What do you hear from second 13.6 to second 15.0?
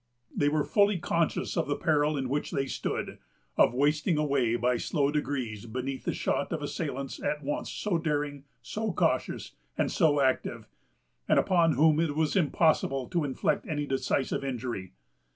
any decisive injury.